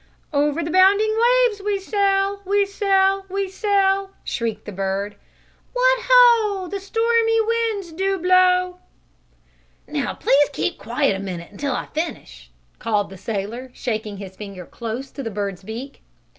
"Over 0.33 0.63
the 0.63 0.71
bounding 0.71 1.15
waves, 1.15 1.61
we 1.63 1.77
sail, 1.79 2.41
we 2.43 2.65
sail, 2.65 3.23
we 3.29 3.47
sail!" 3.47 4.09
shrilled 4.23 4.65
the 4.65 4.71
bird. 4.71 5.15
"What 5.73 5.99
ho! 6.01 6.67
The 6.67 6.79
stormy 6.79 7.39
winds 7.39 7.91
do 7.91 8.17
blow!" 8.17 8.79
"Now 9.85 10.15
please 10.15 10.49
keep 10.53 10.79
quiet 10.79 11.15
a 11.15 11.19
minute 11.19 11.51
until 11.51 11.75
I 11.75 11.85
finish," 11.85 12.49
called 12.79 13.11
the 13.11 13.15
sailor, 13.19 13.69
shaking 13.75 14.17
his 14.17 14.35
finger 14.35 14.65
close 14.65 15.11
to 15.11 15.21
the 15.21 15.29
bird's 15.29 15.61
beak. 15.61 16.01